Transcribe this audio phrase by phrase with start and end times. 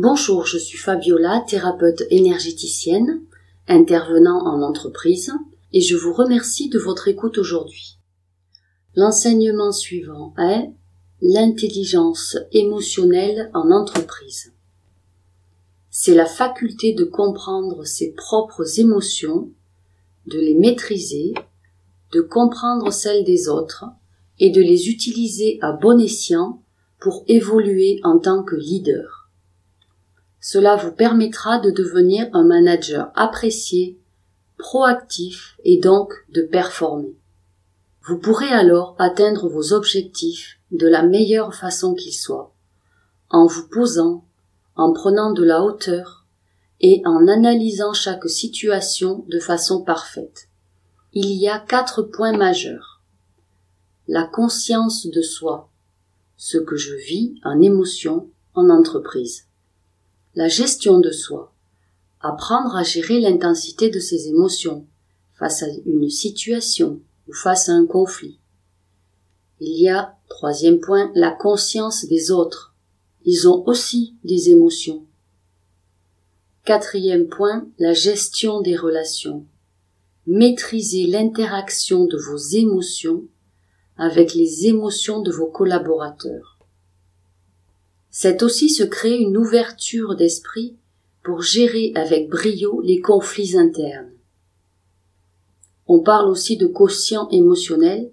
[0.00, 3.20] Bonjour, je suis Fabiola, thérapeute énergéticienne,
[3.66, 5.32] intervenant en entreprise,
[5.72, 7.98] et je vous remercie de votre écoute aujourd'hui.
[8.94, 10.70] L'enseignement suivant est
[11.20, 14.52] l'intelligence émotionnelle en entreprise.
[15.90, 19.50] C'est la faculté de comprendre ses propres émotions,
[20.28, 21.34] de les maîtriser,
[22.12, 23.84] de comprendre celles des autres
[24.38, 26.62] et de les utiliser à bon escient
[27.00, 29.17] pour évoluer en tant que leader.
[30.50, 33.98] Cela vous permettra de devenir un manager apprécié,
[34.56, 37.14] proactif et donc de performer.
[38.06, 42.54] Vous pourrez alors atteindre vos objectifs de la meilleure façon qu'ils soient,
[43.28, 44.24] en vous posant,
[44.74, 46.24] en prenant de la hauteur
[46.80, 50.48] et en analysant chaque situation de façon parfaite.
[51.12, 53.02] Il y a quatre points majeurs.
[54.06, 55.68] La conscience de soi,
[56.38, 59.47] ce que je vis en émotion en entreprise.
[60.38, 61.52] La gestion de soi,
[62.20, 64.86] apprendre à gérer l'intensité de ses émotions
[65.34, 68.38] face à une situation ou face à un conflit.
[69.58, 72.72] Il y a, troisième point, la conscience des autres.
[73.24, 75.04] Ils ont aussi des émotions.
[76.64, 79.44] Quatrième point, la gestion des relations.
[80.28, 83.24] Maîtriser l'interaction de vos émotions
[83.96, 86.57] avec les émotions de vos collaborateurs.
[88.20, 90.76] C'est aussi se créer une ouverture d'esprit
[91.22, 94.10] pour gérer avec brio les conflits internes.
[95.86, 98.10] On parle aussi de quotient émotionnel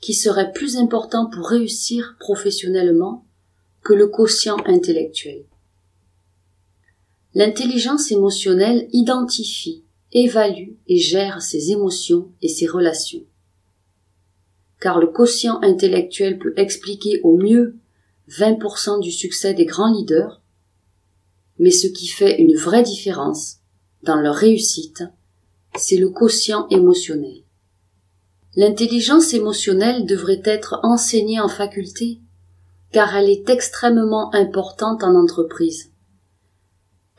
[0.00, 3.26] qui serait plus important pour réussir professionnellement
[3.82, 5.44] que le quotient intellectuel.
[7.34, 13.26] L'intelligence émotionnelle identifie, évalue et gère ses émotions et ses relations
[14.80, 17.76] car le quotient intellectuel peut expliquer au mieux
[18.30, 20.40] 20% du succès des grands leaders,
[21.58, 23.56] mais ce qui fait une vraie différence
[24.02, 25.04] dans leur réussite,
[25.76, 27.42] c'est le quotient émotionnel.
[28.56, 32.20] L'intelligence émotionnelle devrait être enseignée en faculté,
[32.92, 35.92] car elle est extrêmement importante en entreprise.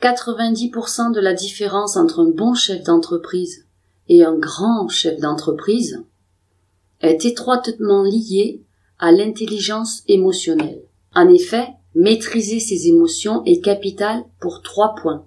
[0.02, 3.66] 90% de la différence entre un bon chef d'entreprise
[4.08, 6.02] et un grand chef d'entreprise
[7.00, 8.64] est étroitement lié
[8.98, 10.82] à l'intelligence émotionnelle.
[11.14, 15.26] En effet, maîtriser ses émotions est capital pour trois points.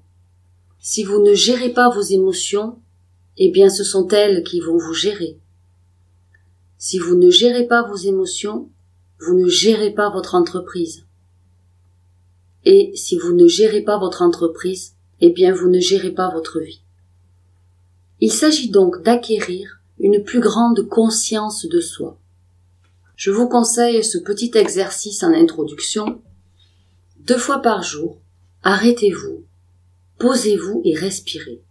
[0.80, 2.80] Si vous ne gérez pas vos émotions,
[3.38, 5.38] eh bien ce sont elles qui vont vous gérer.
[6.78, 8.70] Si vous ne gérez pas vos émotions,
[9.20, 11.06] vous ne gérez pas votre entreprise.
[12.66, 16.60] Et si vous ne gérez pas votre entreprise, eh bien vous ne gérez pas votre
[16.60, 16.82] vie.
[18.22, 22.18] Il s'agit donc d'acquérir une plus grande conscience de soi.
[23.16, 26.22] Je vous conseille ce petit exercice en introduction.
[27.20, 28.22] Deux fois par jour,
[28.62, 29.46] arrêtez-vous,
[30.20, 31.64] posez-vous et respirez.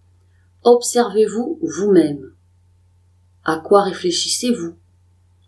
[0.62, 2.32] Observez-vous vous-même.
[3.44, 4.75] À quoi réfléchissez-vous?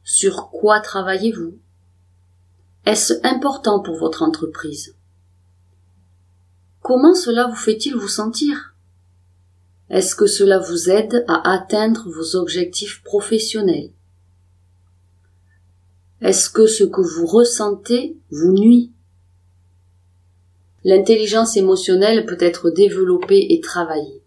[0.04, 1.58] Sur quoi travaillez-vous?
[2.84, 4.94] Est-ce important pour votre entreprise?
[6.82, 8.76] Comment cela vous fait-il vous sentir?
[9.88, 13.92] Est-ce que cela vous aide à atteindre vos objectifs professionnels?
[16.20, 18.92] Est-ce que ce que vous ressentez vous nuit?
[20.84, 24.22] L'intelligence émotionnelle peut être développée et travaillée.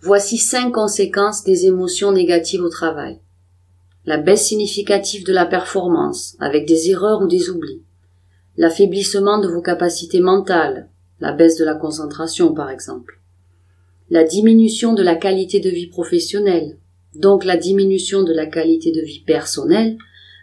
[0.00, 3.20] Voici cinq conséquences des émotions négatives au travail.
[4.04, 7.82] La baisse significative de la performance, avec des erreurs ou des oublis.
[8.56, 13.20] L'affaiblissement de vos capacités mentales, la baisse de la concentration par exemple
[14.10, 16.78] la diminution de la qualité de vie professionnelle,
[17.14, 19.98] donc la diminution de la qualité de vie personnelle,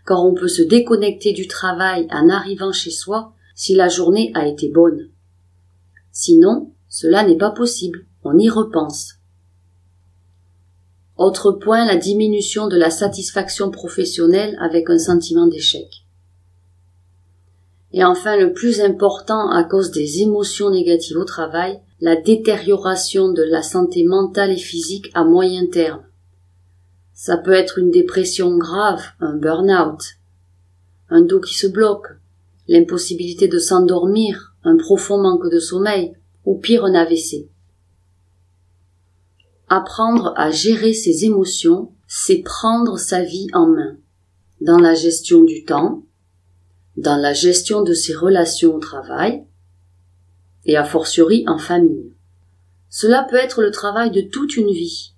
[0.06, 4.48] car on peut se déconnecter du travail en arrivant chez soi si la journée a
[4.48, 5.10] été bonne.
[6.12, 9.16] Sinon, cela n'est pas possible, on y repense.
[11.18, 15.88] Autre point, la diminution de la satisfaction professionnelle avec un sentiment d'échec.
[17.94, 23.44] Et enfin, le plus important à cause des émotions négatives au travail, la détérioration de
[23.44, 26.04] la santé mentale et physique à moyen terme.
[27.24, 30.02] Ça peut être une dépression grave, un burn-out,
[31.08, 32.08] un dos qui se bloque,
[32.68, 37.48] l'impossibilité de s'endormir, un profond manque de sommeil, ou pire un AVC.
[39.70, 43.98] Apprendre à gérer ses émotions, c'est prendre sa vie en main,
[44.60, 46.04] dans la gestion du temps,
[46.98, 49.46] dans la gestion de ses relations au travail,
[50.66, 52.14] et a fortiori en famille.
[52.90, 55.11] Cela peut être le travail de toute une vie,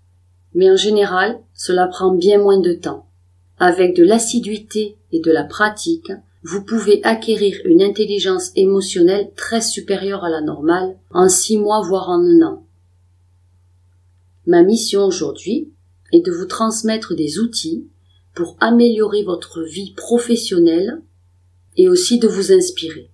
[0.53, 3.07] mais en général, cela prend bien moins de temps.
[3.59, 6.11] Avec de l'assiduité et de la pratique,
[6.43, 12.09] vous pouvez acquérir une intelligence émotionnelle très supérieure à la normale en six mois voire
[12.09, 12.65] en un an.
[14.45, 15.71] Ma mission aujourd'hui
[16.11, 17.87] est de vous transmettre des outils
[18.35, 21.01] pour améliorer votre vie professionnelle
[21.77, 23.09] et aussi de vous inspirer.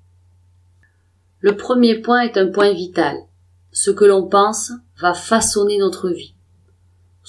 [1.39, 3.15] Le premier point est un point vital.
[3.71, 6.33] Ce que l'on pense va façonner notre vie.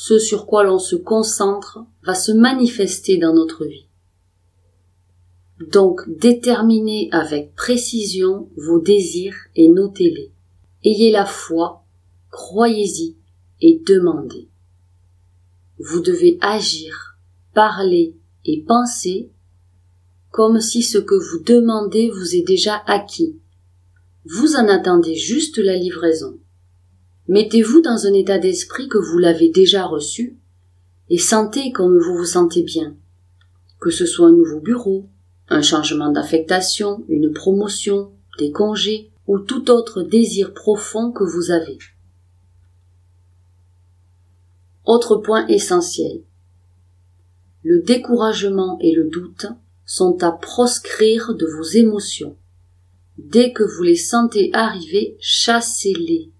[0.03, 3.87] Ce sur quoi l'on se concentre va se manifester dans notre vie.
[5.61, 10.33] Donc déterminez avec précision vos désirs et notez-les.
[10.85, 11.85] Ayez la foi,
[12.31, 13.19] croyez-y
[13.61, 14.49] et demandez.
[15.79, 17.19] Vous devez agir,
[17.53, 19.31] parler et penser
[20.31, 23.39] comme si ce que vous demandez vous est déjà acquis.
[24.25, 26.40] Vous en attendez juste la livraison.
[27.31, 30.37] Mettez-vous dans un état d'esprit que vous l'avez déjà reçu
[31.11, 32.97] et sentez comme vous vous sentez bien.
[33.79, 35.09] Que ce soit un nouveau bureau,
[35.49, 38.11] un changement d'affectation, une promotion,
[38.41, 41.79] des congés ou tout autre désir profond que vous avez.
[44.85, 46.25] Autre point essentiel.
[47.63, 49.47] Le découragement et le doute
[49.87, 52.37] sont à proscrire de vos émotions.
[53.19, 56.33] Dès que vous les sentez arriver, chassez-les,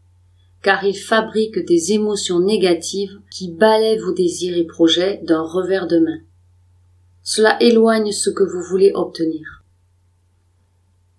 [0.63, 5.99] car ils fabriquent des émotions négatives qui balaient vos désirs et projets d'un revers de
[5.99, 6.21] main.
[7.23, 9.65] Cela éloigne ce que vous voulez obtenir.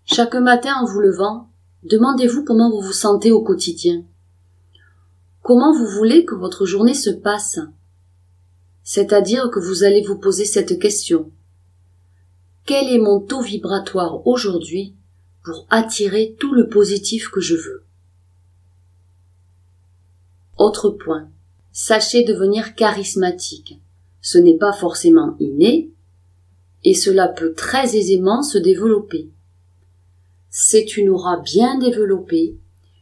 [0.06, 1.50] Chaque matin en vous levant,
[1.84, 4.04] demandez-vous comment vous vous sentez au quotidien.
[5.42, 7.60] Comment vous voulez que votre journée se passe?
[8.84, 11.32] C'est-à-dire que vous allez vous poser cette question.
[12.66, 14.96] Quel est mon taux vibratoire aujourd'hui
[15.44, 17.86] pour attirer tout le positif que je veux?
[20.62, 21.28] Autre point.
[21.72, 23.82] Sachez devenir charismatique.
[24.22, 25.90] Ce n'est pas forcément inné,
[26.84, 29.32] et cela peut très aisément se développer.
[30.52, 32.60] C'est une aura bien développée,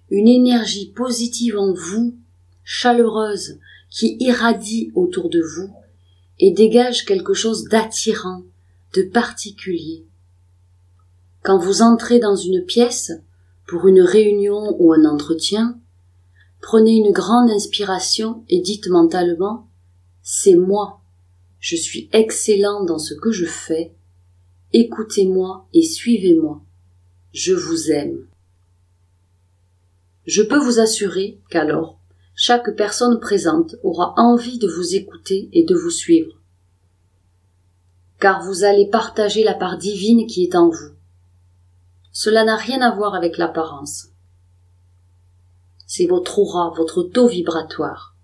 [0.09, 2.15] une énergie positive en vous,
[2.63, 3.59] chaleureuse,
[3.89, 5.69] qui irradie autour de vous
[6.39, 8.43] et dégage quelque chose d'attirant,
[8.93, 10.05] de particulier.
[11.43, 13.11] Quand vous entrez dans une pièce,
[13.67, 15.77] pour une réunion ou un entretien,
[16.61, 19.67] prenez une grande inspiration et dites mentalement
[20.21, 20.99] C'est moi
[21.59, 23.93] je suis excellent dans ce que je fais.
[24.71, 26.61] Écoutez-moi et suivez-moi.
[27.33, 28.27] Je vous aime.
[30.25, 31.99] Je peux vous assurer qu'alors,
[32.33, 36.39] chaque personne présente aura envie de vous écouter et de vous suivre.
[38.19, 40.95] Car vous allez partager la part divine qui est en vous.
[42.11, 44.08] Cela n'a rien à voir avec l'apparence.
[45.91, 48.15] C'est votre aura, votre taux vibratoire.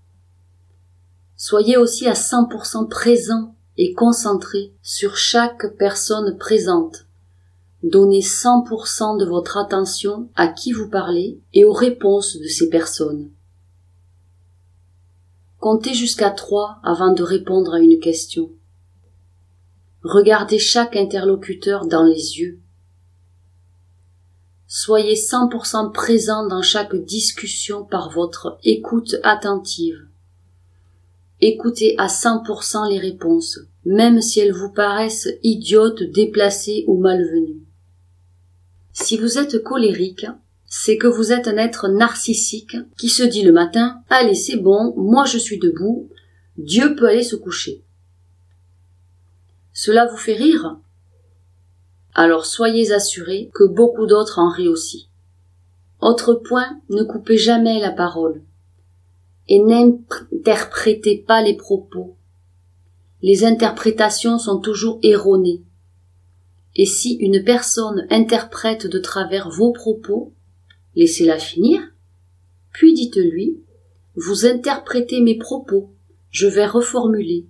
[1.35, 7.07] Soyez aussi à 100% présent et concentré sur chaque personne présente.
[7.81, 13.31] Donnez 100% de votre attention à qui vous parlez et aux réponses de ces personnes.
[15.57, 18.51] Comptez jusqu'à 3 avant de répondre à une question.
[20.03, 22.59] Regardez chaque interlocuteur dans les yeux.
[24.67, 30.07] Soyez 100% présent dans chaque discussion par votre écoute attentive.
[31.39, 37.61] Écoutez à 100% les réponses, même si elles vous paraissent idiotes, déplacées ou malvenues.
[38.91, 40.25] Si vous êtes colérique,
[40.65, 44.95] c'est que vous êtes un être narcissique qui se dit le matin Allez, c'est bon,
[44.97, 46.09] moi je suis debout,
[46.57, 47.83] Dieu peut aller se coucher.
[49.73, 50.79] Cela vous fait rire?
[52.15, 55.09] Alors soyez assurés que beaucoup d'autres en rient aussi.
[55.99, 58.41] Autre point, ne coupez jamais la parole
[59.47, 62.15] et n'interprétez pas les propos.
[63.21, 65.63] Les interprétations sont toujours erronées.
[66.75, 70.33] Et si une personne interprète de travers vos propos,
[70.95, 71.81] laissez-la finir,
[72.71, 73.61] puis dites-lui,
[74.15, 75.93] vous interprétez mes propos,
[76.29, 77.47] je vais reformuler.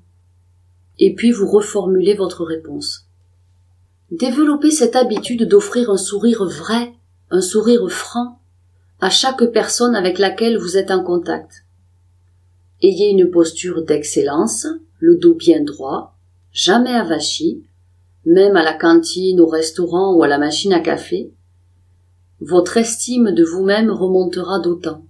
[0.97, 3.04] Et puis vous reformulez votre réponse.
[4.11, 6.93] Développez cette habitude d'offrir un sourire vrai,
[7.31, 8.39] un sourire franc,
[8.99, 11.65] à chaque personne avec laquelle vous êtes en contact.
[12.83, 14.67] Ayez une posture d'excellence,
[14.99, 16.15] le dos bien droit,
[16.51, 17.63] jamais avachi,
[18.25, 21.31] même à la cantine, au restaurant ou à la machine à café.
[22.41, 25.03] Votre estime de vous-même remontera d'autant.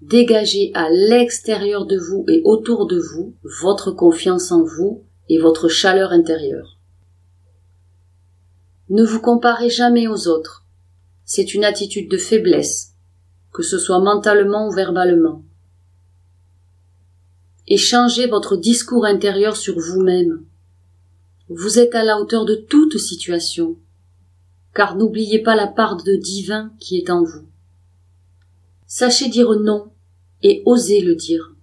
[0.00, 5.68] Dégagez à l'extérieur de vous et autour de vous votre confiance en vous et votre
[5.68, 6.73] chaleur intérieure.
[8.88, 10.64] Ne vous comparez jamais aux autres.
[11.24, 12.94] C'est une attitude de faiblesse,
[13.52, 15.42] que ce soit mentalement ou verbalement
[17.66, 20.44] et changez votre discours intérieur sur vous-même.
[21.48, 23.76] Vous êtes à la hauteur de toute situation,
[24.74, 27.46] car n'oubliez pas la part de divin qui est en vous.
[28.86, 29.90] Sachez dire non
[30.42, 31.54] et osez le dire.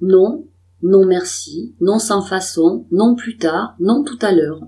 [0.00, 0.46] Non,
[0.82, 4.62] non merci, non sans façon, non plus tard, non tout à l'heure.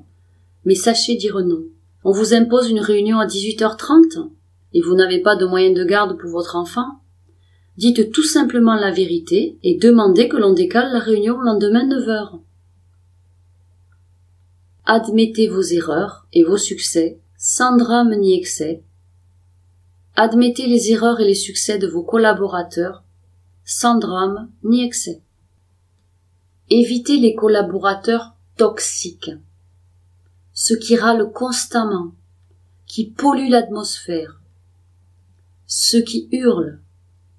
[0.64, 1.64] Mais sachez dire non.
[2.04, 4.30] On vous impose une réunion à 18h30
[4.74, 7.00] et vous n'avez pas de moyen de garde pour votre enfant.
[7.76, 12.40] Dites tout simplement la vérité et demandez que l'on décale la réunion le lendemain 9h.
[14.84, 18.82] Admettez vos erreurs et vos succès sans drame ni excès.
[20.16, 23.02] Admettez les erreurs et les succès de vos collaborateurs
[23.64, 25.22] sans drame ni excès.
[26.70, 29.30] Évitez les collaborateurs toxiques,
[30.54, 32.12] ceux qui râlent constamment,
[32.86, 34.40] qui polluent l'atmosphère,
[35.66, 36.80] ceux qui hurlent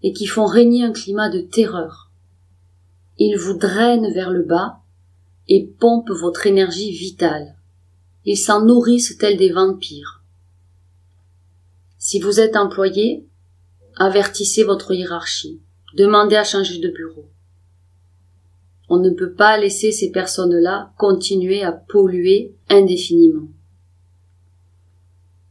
[0.03, 2.11] et qui font régner un climat de terreur.
[3.17, 4.81] Ils vous drainent vers le bas
[5.47, 7.55] et pompent votre énergie vitale.
[8.25, 10.23] Ils s'en nourrissent tels des vampires.
[11.97, 13.25] Si vous êtes employé,
[13.95, 15.61] avertissez votre hiérarchie.
[15.95, 17.29] Demandez à changer de bureau.
[18.89, 23.47] On ne peut pas laisser ces personnes-là continuer à polluer indéfiniment.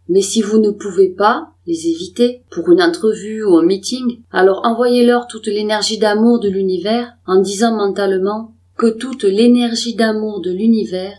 [0.08, 4.60] Mais si vous ne pouvez pas les éviter pour une entrevue ou un meeting, alors
[4.64, 11.16] envoyez-leur toute l'énergie d'amour de l'univers en disant mentalement que toute l'énergie d'amour de l'univers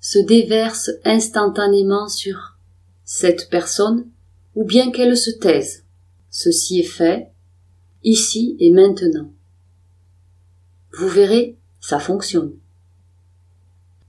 [0.00, 2.58] se déverse instantanément sur
[3.04, 4.06] cette personne
[4.54, 5.84] ou bien qu'elle se taise.
[6.30, 7.28] Ceci est fait,
[8.04, 9.32] ici et maintenant.
[10.92, 12.52] Vous verrez, ça fonctionne.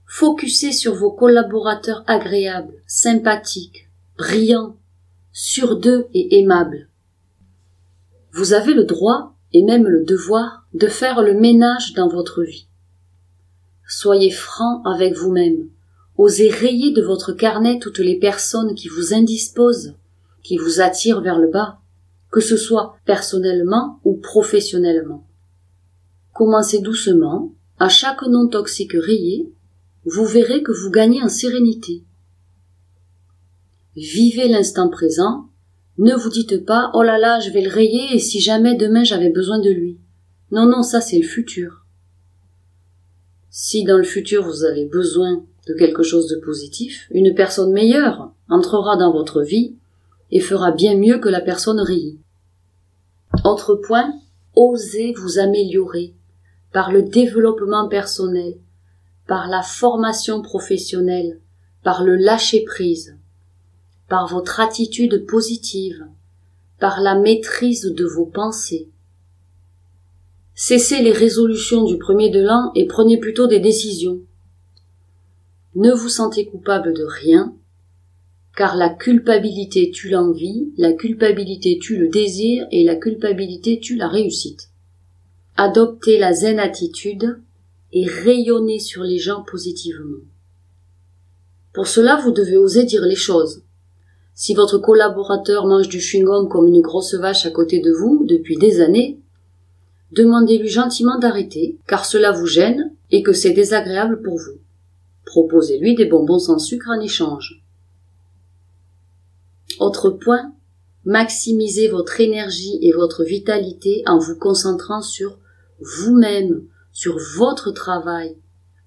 [0.05, 4.75] Focussez sur vos collaborateurs agréables, sympathiques, brillants,
[5.31, 6.89] sûrs d'eux et aimables.
[8.33, 12.67] Vous avez le droit et même le devoir de faire le ménage dans votre vie.
[13.87, 15.69] Soyez franc avec vous-même.
[16.17, 19.95] Osez rayer de votre carnet toutes les personnes qui vous indisposent,
[20.43, 21.79] qui vous attirent vers le bas,
[22.31, 25.28] que ce soit personnellement ou professionnellement.
[26.39, 29.51] Commencez doucement, à chaque nom toxique rayé,
[30.05, 32.05] vous verrez que vous gagnez en sérénité.
[33.97, 35.49] Vivez l'instant présent,
[35.97, 39.03] ne vous dites pas oh là là je vais le rayer et si jamais demain
[39.03, 39.99] j'avais besoin de lui.
[40.49, 41.85] Non non ça c'est le futur.
[43.49, 48.31] Si dans le futur vous avez besoin de quelque chose de positif, une personne meilleure
[48.47, 49.75] entrera dans votre vie
[50.31, 52.17] et fera bien mieux que la personne rayée.
[53.43, 54.13] Autre point,
[54.55, 56.15] osez vous améliorer,
[56.71, 58.55] par le développement personnel,
[59.27, 61.39] par la formation professionnelle,
[61.83, 63.17] par le lâcher-prise,
[64.07, 66.05] par votre attitude positive,
[66.79, 68.89] par la maîtrise de vos pensées.
[70.55, 74.21] Cessez les résolutions du premier de l'an et prenez plutôt des décisions.
[75.75, 77.55] Ne vous sentez coupable de rien,
[78.57, 84.07] car la culpabilité tue l'envie, la culpabilité tue le désir et la culpabilité tue la
[84.07, 84.68] réussite.
[85.57, 87.39] Adoptez la zen attitude
[87.91, 90.19] et rayonnez sur les gens positivement.
[91.73, 93.63] Pour cela, vous devez oser dire les choses.
[94.33, 98.57] Si votre collaborateur mange du chewing-gum comme une grosse vache à côté de vous depuis
[98.57, 99.19] des années,
[100.11, 104.59] demandez-lui gentiment d'arrêter, car cela vous gêne et que c'est désagréable pour vous.
[105.25, 107.61] Proposez-lui des bonbons sans sucre en échange.
[109.79, 110.53] Autre point,
[111.09, 115.39] maximisez votre énergie et votre vitalité en vous concentrant sur
[115.79, 118.37] vous-même, sur votre travail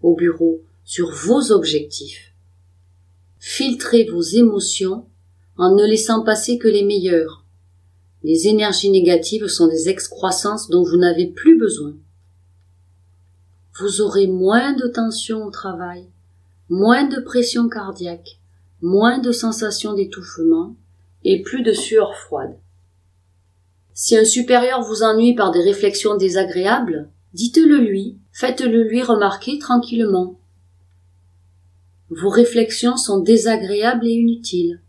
[0.03, 2.33] au bureau, sur vos objectifs.
[3.41, 5.05] Filtrez vos émotions
[5.57, 7.45] en ne laissant passer que les meilleures.
[8.23, 11.97] Les énergies négatives sont des excroissances dont vous n'avez plus besoin.
[13.81, 16.07] Vous aurez moins de tension au travail,
[16.69, 18.39] moins de pression cardiaque,
[18.81, 20.77] moins de sensations d'étouffement
[21.25, 22.57] et plus de sueur froide.
[23.95, 30.39] Si un supérieur vous ennuie par des réflexions désagréables, dites-le lui, faites-le lui remarquer tranquillement.
[32.09, 34.81] Vos réflexions sont désagréables et inutiles.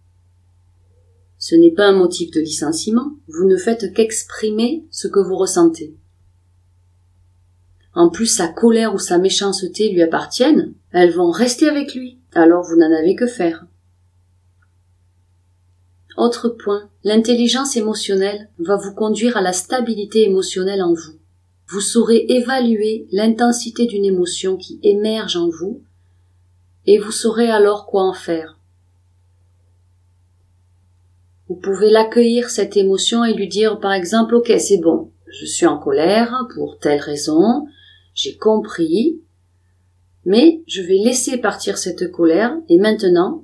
[1.38, 5.96] Ce n'est pas un motif de licenciement, vous ne faites qu'exprimer ce que vous ressentez.
[7.94, 12.64] En plus sa colère ou sa méchanceté lui appartiennent, elles vont rester avec lui, alors
[12.64, 13.66] vous n'en avez que faire.
[16.18, 21.20] Autre point, l'intelligence émotionnelle va vous conduire à la stabilité émotionnelle en vous.
[21.68, 25.82] Vous saurez évaluer l'intensité d'une émotion qui émerge en vous
[26.86, 28.60] et vous saurez alors quoi en faire.
[31.48, 35.66] Vous pouvez l'accueillir cette émotion et lui dire par exemple ok c'est bon, je suis
[35.66, 37.66] en colère pour telle raison,
[38.14, 39.22] j'ai compris,
[40.26, 43.44] Mais je vais laisser partir cette colère et maintenant,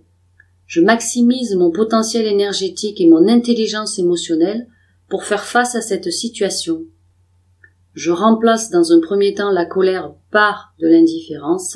[0.70, 4.68] je maximise mon potentiel énergétique et mon intelligence émotionnelle
[5.10, 6.86] pour faire face à cette situation.
[7.96, 11.76] Je remplace dans un premier temps la colère par de l'indifférence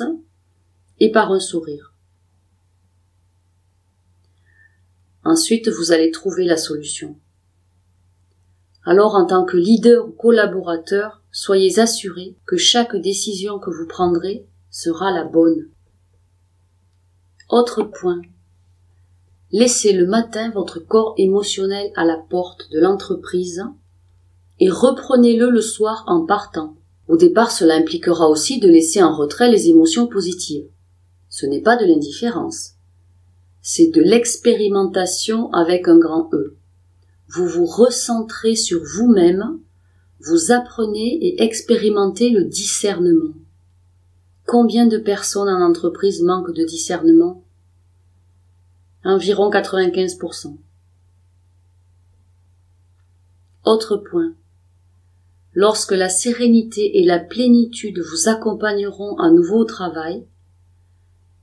[1.00, 1.92] et par un sourire.
[5.24, 7.18] Ensuite, vous allez trouver la solution.
[8.84, 14.46] Alors, en tant que leader ou collaborateur, soyez assuré que chaque décision que vous prendrez
[14.70, 15.68] sera la bonne.
[17.48, 18.22] Autre point.
[19.56, 23.62] Laissez le matin votre corps émotionnel à la porte de l'entreprise
[24.58, 26.74] et reprenez-le le soir en partant.
[27.06, 30.66] Au départ, cela impliquera aussi de laisser en retrait les émotions positives.
[31.28, 32.72] Ce n'est pas de l'indifférence.
[33.62, 36.56] C'est de l'expérimentation avec un grand E.
[37.28, 39.60] Vous vous recentrez sur vous-même,
[40.18, 43.34] vous apprenez et expérimentez le discernement.
[44.46, 47.43] Combien de personnes en entreprise manquent de discernement?
[49.06, 50.56] Environ 95%.
[53.66, 54.32] Autre point.
[55.52, 60.26] Lorsque la sérénité et la plénitude vous accompagneront à nouveau au travail,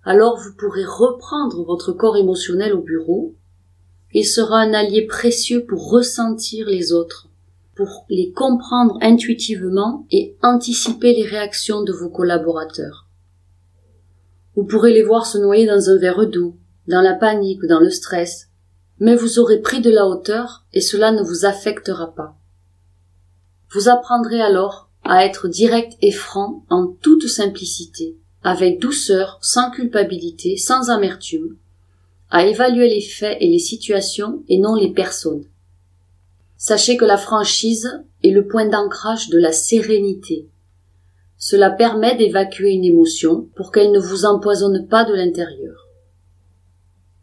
[0.04, 3.36] alors vous pourrez reprendre votre corps émotionnel au bureau.
[4.12, 7.30] Il sera un allié précieux pour ressentir les autres,
[7.76, 13.08] pour les comprendre intuitivement et anticiper les réactions de vos collaborateurs.
[14.56, 17.90] Vous pourrez les voir se noyer dans un verre d'eau, dans la panique, dans le
[17.90, 18.50] stress,
[19.00, 22.36] mais vous aurez pris de la hauteur et cela ne vous affectera pas.
[23.72, 30.58] Vous apprendrez alors à être direct et franc en toute simplicité, avec douceur, sans culpabilité,
[30.58, 31.58] sans amertume,
[32.30, 35.46] à évaluer les faits et les situations et non les personnes.
[36.58, 40.48] Sachez que la franchise est le point d'ancrage de la sérénité.
[41.38, 45.81] Cela permet d'évacuer une émotion pour qu'elle ne vous empoisonne pas de l'intérieur.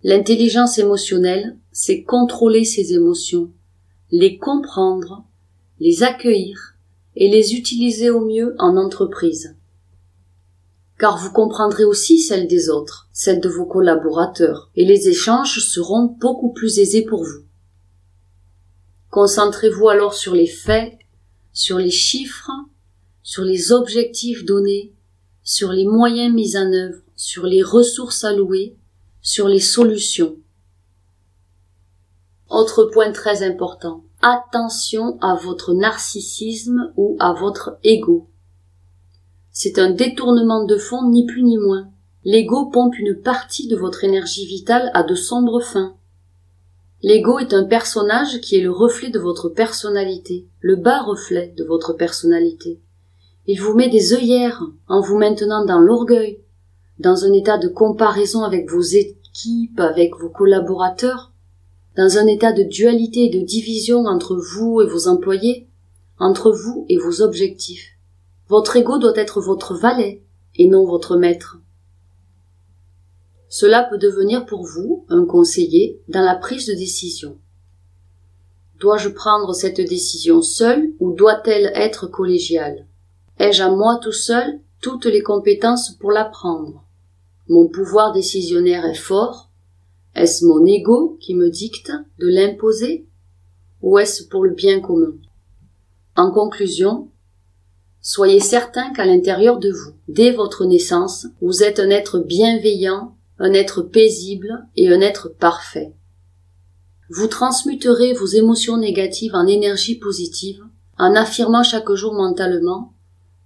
[0.05, 3.53] L'intelligence émotionnelle, c'est contrôler ses émotions,
[4.13, 5.25] les comprendre,
[5.81, 6.77] les accueillir
[7.17, 9.57] et les utiliser au mieux en entreprise.
[10.99, 16.17] Car vous comprendrez aussi celles des autres, celles de vos collaborateurs, et les échanges seront
[16.21, 17.45] beaucoup plus aisés pour vous.
[19.11, 20.93] Concentrez-vous alors sur les faits,
[21.53, 22.53] sur les chiffres,
[23.25, 24.93] sur les objectifs donnés,
[25.43, 28.77] sur les moyens mis en œuvre, sur les ressources allouées,
[29.29, 30.39] sur les solutions.
[32.49, 34.05] Autre point très important.
[34.23, 38.31] Attention à votre narcissisme ou à votre ego.
[39.51, 41.91] C'est un détournement de fond ni plus ni moins.
[42.25, 45.95] L'ego pompe une partie de votre énergie vitale à de sombres fins.
[47.03, 51.65] L'ego est un personnage qui est le reflet de votre personnalité, le bas reflet de
[51.65, 52.81] votre personnalité.
[53.47, 56.41] Il vous met des œillères en vous maintenant dans l'orgueil,
[56.99, 58.83] dans un état de comparaison avec vos
[59.77, 61.33] avec vos collaborateurs,
[61.97, 65.69] dans un état de dualité et de division entre vous et vos employés,
[66.19, 67.97] entre vous et vos objectifs.
[68.49, 70.23] Votre ego doit être votre valet
[70.57, 71.59] et non votre maître.
[73.49, 77.39] Cela peut devenir pour vous un conseiller dans la prise de décision.
[78.81, 82.87] Dois-je prendre cette décision seule ou doit-elle être collégiale?
[83.39, 86.88] Ai-je à moi tout seul toutes les compétences pour la prendre?
[87.49, 89.51] Mon pouvoir décisionnaire est fort
[90.15, 93.07] Est-ce mon ego qui me dicte de l'imposer
[93.83, 95.15] Ou est-ce pour le bien commun?
[96.17, 97.11] En conclusion,
[98.01, 103.53] soyez certain qu'à l'intérieur de vous, dès votre naissance, vous êtes un être bienveillant un
[103.53, 105.95] être paisible et un être parfait.
[107.09, 110.63] Vous transmuterez vos émotions négatives en énergie positive
[110.99, 112.95] en affirmant chaque jour mentalement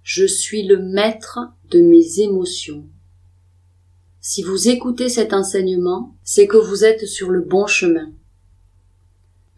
[0.01, 1.39] Je suis le maître
[1.69, 2.85] de mes émotions.
[4.25, 8.13] Si vous écoutez cet enseignement, c'est que vous êtes sur le bon chemin.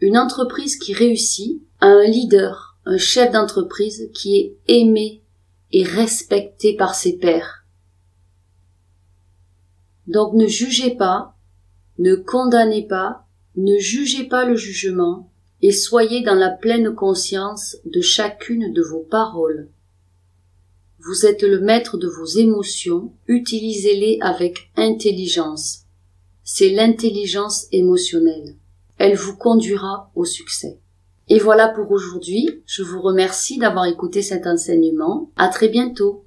[0.00, 5.22] Une entreprise qui réussit a un leader, un chef d'entreprise qui est aimé
[5.70, 7.64] et respecté par ses pairs.
[10.08, 11.36] Donc ne jugez pas,
[12.00, 13.24] ne condamnez pas,
[13.54, 15.30] ne jugez pas le jugement,
[15.62, 19.68] et soyez dans la pleine conscience de chacune de vos paroles.
[21.06, 25.82] Vous êtes le maître de vos émotions, utilisez-les avec intelligence.
[26.42, 28.56] C'est l'intelligence émotionnelle.
[28.98, 30.80] Elle vous conduira au succès.
[31.28, 32.64] Et voilà pour aujourd'hui.
[32.66, 35.30] Je vous remercie d'avoir écouté cet enseignement.
[35.36, 36.24] À très bientôt.